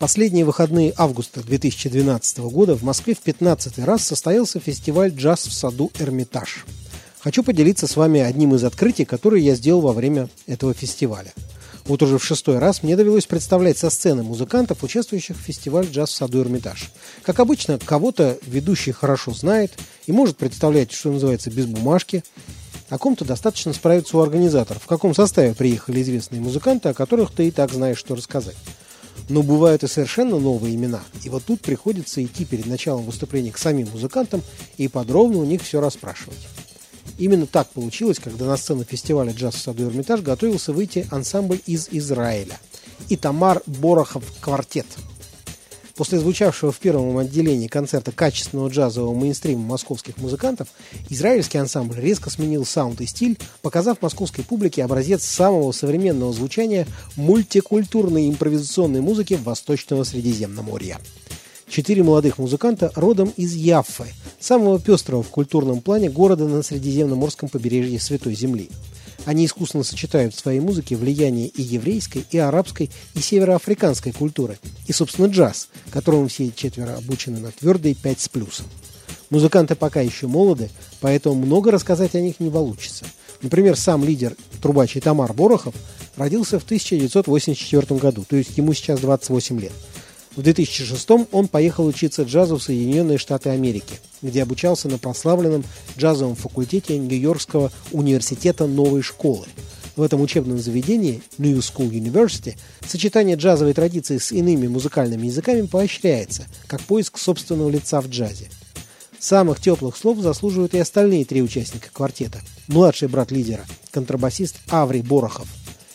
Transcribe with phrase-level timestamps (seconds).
[0.00, 5.90] Последние выходные августа 2012 года в Москве в 15 раз состоялся фестиваль «Джаз в саду
[5.98, 6.64] Эрмитаж».
[7.18, 11.34] Хочу поделиться с вами одним из открытий, которые я сделал во время этого фестиваля.
[11.84, 16.08] Вот уже в шестой раз мне довелось представлять со сцены музыкантов, участвующих в фестивале «Джаз
[16.08, 16.90] в саду Эрмитаж».
[17.22, 19.72] Как обычно, кого-то ведущий хорошо знает
[20.06, 22.24] и может представлять, что называется, без бумажки–
[22.90, 27.46] о ком-то достаточно справиться у организаторов, в каком составе приехали известные музыканты, о которых ты
[27.46, 28.56] и так знаешь, что рассказать.
[29.28, 33.58] Но бывают и совершенно новые имена, и вот тут приходится идти перед началом выступления к
[33.58, 34.42] самим музыкантам
[34.76, 36.38] и подробно у них все расспрашивать.
[37.18, 41.88] Именно так получилось, когда на сцену фестиваля «Джаз в саду Эрмитаж» готовился выйти ансамбль из
[41.90, 42.58] Израиля.
[43.08, 44.86] И Тамар Борохов квартет–
[46.00, 50.68] После звучавшего в первом отделении концерта качественного джазового мейнстрима московских музыкантов,
[51.10, 58.30] израильский ансамбль резко сменил саунд и стиль, показав московской публике образец самого современного звучания мультикультурной
[58.30, 60.98] импровизационной музыки Восточного Средиземноморья.
[61.68, 64.06] Четыре молодых музыканта родом из Яффы,
[64.38, 68.70] самого пестрого в культурном плане города на Средиземноморском побережье Святой Земли–
[69.24, 74.92] они искусно сочетают в своей музыке влияние и еврейской, и арабской, и североафриканской культуры, и,
[74.92, 78.66] собственно, джаз, которому все четверо обучены на твердые пять с плюсом.
[79.30, 83.04] Музыканты пока еще молоды, поэтому много рассказать о них не получится.
[83.42, 85.74] Например, сам лидер трубачий Тамар Борохов
[86.16, 89.72] родился в 1984 году, то есть ему сейчас 28 лет–
[90.36, 95.64] в 2006 он поехал учиться джазу в Соединенные Штаты Америки, где обучался на прославленном
[95.98, 99.46] джазовом факультете Нью-Йоркского университета новой школы.
[99.96, 102.56] В этом учебном заведении, New School University,
[102.86, 108.48] сочетание джазовой традиции с иными музыкальными языками поощряется, как поиск собственного лица в джазе.
[109.18, 112.40] Самых теплых слов заслуживают и остальные три участника квартета.
[112.68, 115.48] Младший брат лидера, контрабасист Аври Борохов,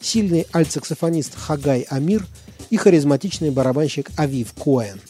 [0.00, 2.26] сильный альтсаксофонист Хагай Амир–
[2.70, 5.00] и харизматичный барабанщик Авив Коэн.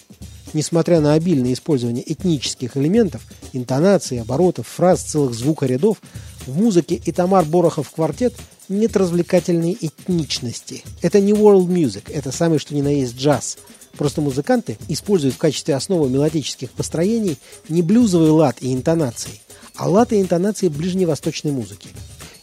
[0.54, 5.98] Несмотря на обильное использование этнических элементов, интонаций, оборотов, фраз, целых звукорядов,
[6.46, 8.34] в музыке Итамар Борохов квартет
[8.68, 10.84] нет развлекательной этничности.
[11.02, 13.58] Это не world music, это самый что ни на есть джаз.
[13.96, 17.36] Просто музыканты используют в качестве основы мелодических построений
[17.68, 19.40] не блюзовый лад и интонации,
[19.74, 21.88] а лад и интонации ближневосточной музыки.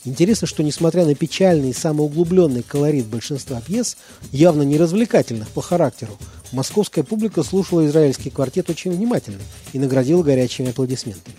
[0.05, 3.97] Интересно, что несмотря на печальный и самоуглубленный колорит большинства пьес,
[4.31, 6.17] явно не развлекательных по характеру,
[6.51, 9.41] московская публика слушала израильский квартет очень внимательно
[9.73, 11.35] и наградила горячими аплодисментами.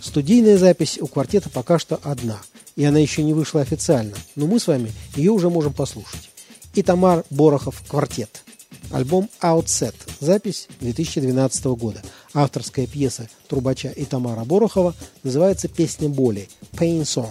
[0.00, 2.40] Студийная запись у квартета пока что одна,
[2.76, 6.30] и она еще не вышла официально, но мы с вами ее уже можем послушать.
[6.74, 8.44] Итамар Борохов «Квартет».
[8.92, 9.94] Альбом «Outset».
[10.20, 12.00] Запись 2012 года.
[12.32, 14.94] Авторская пьеса трубача Итамара Борохова
[15.24, 17.30] называется «Песня боли» «Pain Song».